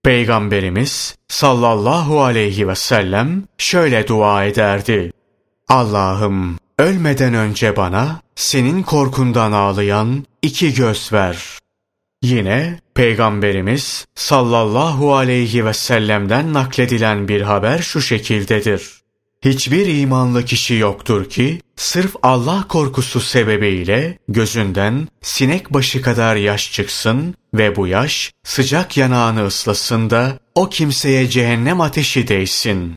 Peygamberimiz 0.04 1.16
sallallahu 1.28 2.24
aleyhi 2.24 2.68
ve 2.68 2.76
sellem 2.76 3.44
şöyle 3.58 4.08
dua 4.08 4.46
ederdi. 4.46 5.12
Allah'ım 5.68 6.58
ölmeden 6.80 7.34
önce 7.34 7.76
bana 7.76 8.22
senin 8.36 8.84
korkundan 8.84 9.52
ağlayan 9.52 10.26
iki 10.42 10.74
göz 10.74 11.14
ver. 11.14 11.60
Yine 12.22 12.80
Peygamberimiz 12.96 14.06
sallallahu 14.16 15.16
aleyhi 15.16 15.66
ve 15.66 15.74
sellem'den 15.74 16.54
nakledilen 16.54 17.28
bir 17.28 17.42
haber 17.42 17.80
şu 17.80 18.02
şekildedir. 18.02 19.02
Hiçbir 19.42 20.00
imanlı 20.02 20.46
kişi 20.46 20.74
yoktur 20.74 21.30
ki 21.30 21.62
sırf 21.76 22.16
Allah 22.24 22.66
korkusu 22.70 23.20
sebebiyle 23.20 24.18
gözünden 24.28 25.08
sinek 25.22 25.74
başı 25.74 26.02
kadar 26.02 26.36
yaş 26.36 26.72
çıksın 26.72 27.36
ve 27.54 27.76
bu 27.76 27.88
yaş 27.88 28.32
sıcak 28.44 28.98
yanağını 28.98 29.46
ıslasın 29.46 30.10
da 30.10 30.40
o 30.56 30.70
kimseye 30.70 31.30
cehennem 31.30 31.82
ateşi 31.82 32.28
değsin. 32.28 32.96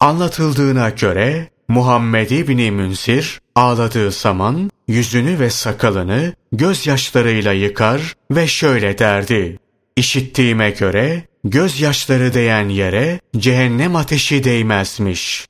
Anlatıldığına 0.00 0.90
göre 0.90 1.50
Muhammed 1.68 2.30
İbni 2.30 2.70
Münzir 2.70 3.40
ağladığı 3.54 4.12
zaman 4.12 4.70
yüzünü 4.88 5.40
ve 5.40 5.50
sakalını 5.50 6.34
gözyaşlarıyla 6.52 7.52
yıkar 7.52 8.14
ve 8.30 8.46
şöyle 8.46 8.98
derdi. 8.98 9.58
İşittiğime 9.96 10.70
göre 10.70 11.24
gözyaşları 11.44 12.34
değen 12.34 12.68
yere 12.68 13.20
cehennem 13.36 13.96
ateşi 13.96 14.44
değmezmiş. 14.44 15.46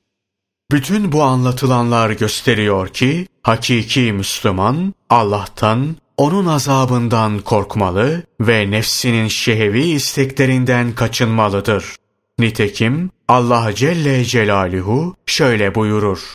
Bütün 0.71 1.11
bu 1.11 1.23
anlatılanlar 1.23 2.09
gösteriyor 2.09 2.87
ki 2.87 3.27
hakiki 3.43 4.13
Müslüman 4.13 4.93
Allah'tan, 5.09 5.95
onun 6.17 6.45
azabından 6.45 7.39
korkmalı 7.39 8.23
ve 8.41 8.71
nefsinin 8.71 9.27
şehevi 9.27 9.83
isteklerinden 9.83 10.95
kaçınmalıdır. 10.95 11.95
Nitekim 12.39 13.09
Allah 13.27 13.75
Celle 13.75 14.25
Celaluhu 14.25 15.15
şöyle 15.25 15.75
buyurur. 15.75 16.33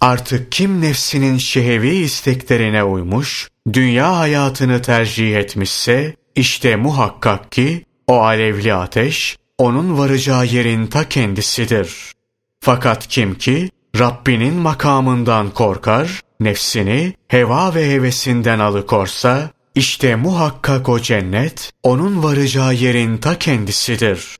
Artık 0.00 0.52
kim 0.52 0.80
nefsinin 0.80 1.38
şehevi 1.38 1.94
isteklerine 1.94 2.84
uymuş, 2.84 3.48
dünya 3.72 4.18
hayatını 4.18 4.82
tercih 4.82 5.36
etmişse, 5.36 6.16
işte 6.34 6.76
muhakkak 6.76 7.52
ki 7.52 7.84
o 8.06 8.20
alevli 8.22 8.74
ateş, 8.74 9.36
onun 9.58 9.98
varacağı 9.98 10.46
yerin 10.46 10.86
ta 10.86 11.08
kendisidir. 11.08 12.13
Fakat 12.64 13.06
kim 13.06 13.34
ki 13.34 13.70
Rabbinin 13.98 14.54
makamından 14.54 15.50
korkar, 15.50 16.20
nefsini 16.40 17.14
heva 17.28 17.74
ve 17.74 17.90
hevesinden 17.90 18.58
alıkorsa, 18.58 19.50
işte 19.74 20.16
muhakkak 20.16 20.88
o 20.88 21.00
cennet, 21.00 21.72
onun 21.82 22.22
varacağı 22.22 22.74
yerin 22.74 23.18
ta 23.18 23.38
kendisidir. 23.38 24.36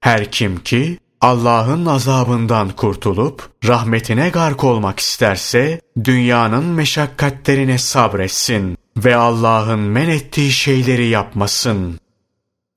Her 0.00 0.30
kim 0.30 0.60
ki 0.60 0.98
Allah'ın 1.20 1.86
azabından 1.86 2.68
kurtulup 2.68 3.50
rahmetine 3.64 4.28
gark 4.28 4.64
olmak 4.64 5.00
isterse 5.00 5.80
dünyanın 6.04 6.64
meşakkatlerine 6.64 7.78
sabretsin 7.78 8.78
ve 8.96 9.16
Allah'ın 9.16 9.80
men 9.80 10.08
ettiği 10.08 10.52
şeyleri 10.52 11.06
yapmasın. 11.06 12.00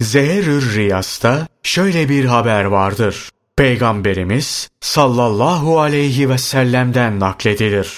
Zeherür 0.02 0.76
Riyas'ta 0.76 1.48
şöyle 1.64 2.10
bir 2.10 2.26
haber 2.26 2.64
vardır. 2.64 3.30
Peygamberimiz 3.60 4.70
sallallahu 4.82 5.80
aleyhi 5.80 6.30
ve 6.30 6.38
sellem'den 6.38 7.20
nakledilir. 7.20 7.94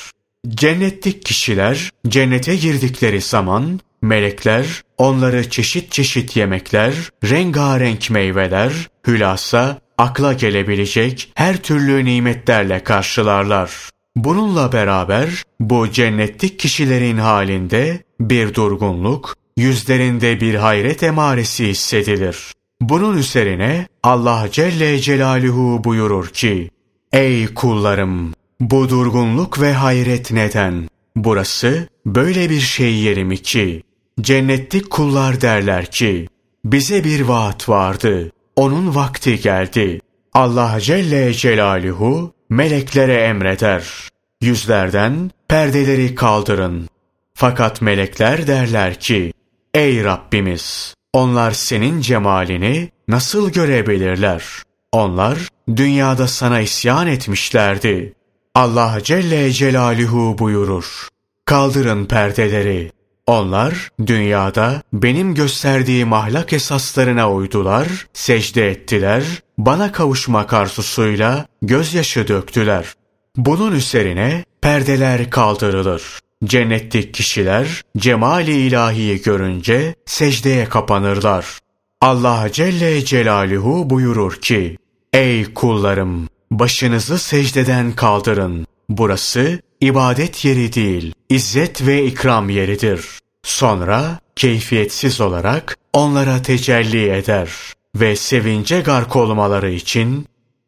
Cennetlik 0.50 1.26
kişiler 1.26 1.90
cennete 2.08 2.56
girdikleri 2.56 3.22
zaman 3.22 3.80
melekler 4.02 4.66
onları 4.98 5.50
çeşit 5.50 5.92
çeşit 5.92 6.36
yemekler, 6.36 6.94
rengarenk 7.24 8.10
meyveler, 8.10 8.72
hülasa 9.08 9.82
akla 9.98 10.34
gelebilecek 10.34 11.32
her 11.36 11.58
türlü 11.58 12.06
nimetlerle 12.06 12.84
karşılarlar. 12.84 13.72
Bununla 14.16 14.72
beraber 14.72 15.44
bu 15.60 15.92
cennetlik 15.92 16.60
kişilerin 16.60 17.18
halinde 17.18 18.04
bir 18.20 18.54
durgunluk, 18.54 19.36
yüzlerinde 19.58 20.42
bir 20.42 20.56
hayret 20.56 21.04
emaresi 21.04 21.68
hissedilir. 21.68 22.54
Bunun 22.82 23.18
üzerine 23.18 23.88
Allah 24.04 24.48
Celle 24.52 25.00
Celaluhu 25.00 25.84
buyurur 25.84 26.28
ki, 26.28 26.70
Ey 27.14 27.54
kullarım! 27.54 28.34
Bu 28.60 28.90
durgunluk 28.90 29.62
ve 29.62 29.74
hayret 29.74 30.32
neden? 30.32 30.90
Burası 31.16 31.88
böyle 32.06 32.50
bir 32.50 32.60
şey 32.60 32.94
yeri 32.96 33.26
mi 33.26 33.38
ki? 33.38 33.84
Cennetlik 34.22 34.90
kullar 34.90 35.42
derler 35.42 35.86
ki, 35.86 36.28
bize 36.66 37.04
bir 37.04 37.22
vaat 37.22 37.70
vardı 37.70 38.32
onun 38.56 38.96
vakti 38.96 39.40
geldi. 39.40 40.00
Allah 40.34 40.80
Celle 40.80 41.34
Celaluhu 41.34 42.34
meleklere 42.50 43.16
emreder. 43.16 44.10
Yüzlerden 44.42 45.32
perdeleri 45.48 46.16
kaldırın. 46.16 46.90
Fakat 47.34 47.82
melekler 47.82 48.48
derler 48.48 49.00
ki, 49.00 49.34
Ey 49.74 50.04
Rabbimiz! 50.04 50.96
Onlar 51.14 51.52
senin 51.52 52.02
cemalini 52.02 52.90
nasıl 53.08 53.52
görebilirler? 53.52 54.44
Onlar 54.92 55.38
dünyada 55.76 56.28
sana 56.28 56.60
isyan 56.60 57.08
etmişlerdi. 57.08 58.14
Allah 58.56 58.98
Celle 59.04 59.52
Celaluhu 59.52 60.38
buyurur. 60.38 61.08
Kaldırın 61.46 62.06
perdeleri. 62.06 62.92
Onlar 63.28 63.90
dünyada 64.06 64.82
benim 64.94 65.36
gösterdiğim 65.36 66.14
ahlak 66.14 66.54
esaslarına 66.54 67.32
uydular, 67.32 67.88
secde 68.14 68.70
ettiler, 68.70 69.24
bana 69.58 69.92
kavuşmak 69.92 70.54
arzusuyla 70.54 71.46
gözyaşı 71.62 72.28
döktüler. 72.28 72.94
Bunun 73.38 73.72
üzerine 73.72 74.44
perdeler 74.62 75.30
kaldırılır. 75.30 76.20
Cennetlik 76.44 77.14
kişiler 77.14 77.82
cemali 77.98 78.52
ilahiyi 78.52 79.22
görünce 79.22 79.96
secdeye 80.06 80.66
kapanırlar. 80.66 81.60
Allah 82.02 82.48
Celle 82.52 83.06
Celaluhu 83.06 83.90
buyurur 83.90 84.36
ki, 84.36 84.78
Ey 85.14 85.54
kullarım! 85.54 86.30
Başınızı 86.52 87.20
secdeden 87.20 87.92
kaldırın. 87.92 88.68
Burası 88.90 89.60
ibadet 89.82 90.46
yeri 90.46 90.74
değil, 90.74 91.14
izzet 91.30 91.88
ve 91.88 92.06
ikram 92.06 92.50
yeridir. 92.50 93.06
Sonra 93.44 94.20
keyfiyetsiz 94.36 95.22
olarak 95.22 95.78
onlara 95.94 96.42
tecelli 96.42 97.10
eder 97.12 97.50
ve 97.96 98.16
sevince 98.16 98.82
gark 98.82 99.16
olmaları 99.16 99.72
için 99.72 100.28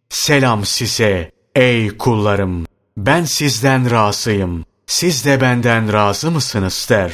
Selam 0.09 0.65
size 0.65 1.31
ey 1.55 1.97
kullarım 1.97 2.65
ben 2.97 3.23
sizden 3.23 3.91
razıyım 3.91 4.65
siz 4.93 5.25
de 5.25 5.41
benden 5.41 5.93
razı 5.93 6.31
mısınız 6.31 6.87
der. 6.89 7.13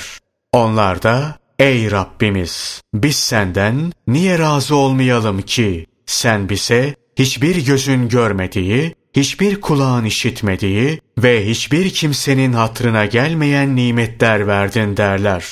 Onlar 0.54 1.04
da 1.04 1.40
ey 1.60 1.92
Rabbimiz 1.92 2.82
biz 2.94 3.16
senden 3.16 3.92
niye 4.08 4.40
razı 4.40 4.76
olmayalım 4.76 5.42
ki 5.42 5.86
sen 6.06 6.50
bize 6.50 6.96
hiçbir 7.20 7.66
gözün 7.66 8.10
görmediği 8.10 8.96
hiçbir 9.16 9.62
kulağın 9.62 10.06
işitmediği 10.06 11.00
ve 11.18 11.50
hiçbir 11.50 11.90
kimsenin 11.90 12.54
hatrına 12.54 13.06
gelmeyen 13.06 13.76
nimetler 13.76 14.48
verdin 14.48 14.98
derler. 14.98 15.46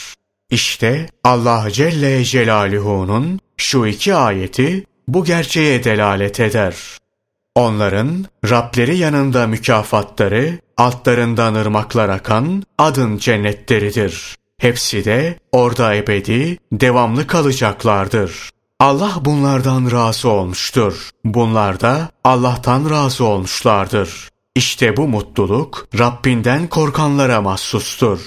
İşte 0.51 1.09
Allah 1.23 1.71
Celle 1.71 2.23
Celaluhu'nun 2.23 3.39
şu 3.57 3.85
iki 3.85 4.15
ayeti 4.15 4.83
bu 5.07 5.25
gerçeğe 5.25 5.83
delalet 5.83 6.39
eder. 6.39 6.75
Onların 7.57 8.25
Rableri 8.49 8.97
yanında 8.97 9.47
mükafatları, 9.47 10.59
altlarından 10.77 11.55
ırmaklar 11.55 12.09
akan 12.09 12.63
adın 12.77 13.17
cennetleridir. 13.17 14.35
Hepsi 14.57 15.05
de 15.05 15.39
orada 15.51 15.95
ebedi, 15.95 16.57
devamlı 16.71 17.27
kalacaklardır. 17.27 18.49
Allah 18.79 19.13
bunlardan 19.21 19.91
razı 19.91 20.29
olmuştur. 20.29 21.09
Bunlar 21.25 21.79
da 21.79 22.09
Allah'tan 22.23 22.89
razı 22.89 23.25
olmuşlardır. 23.25 24.29
İşte 24.55 24.97
bu 24.97 25.07
mutluluk 25.07 25.87
Rabbinden 25.99 26.67
korkanlara 26.67 27.41
mahsustur. 27.41 28.19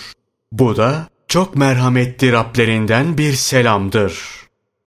Bu 0.52 0.76
da 0.76 1.06
çok 1.28 1.56
merhametli 1.56 2.32
Rablerinden 2.32 3.18
bir 3.18 3.32
selamdır.'' 3.32 4.39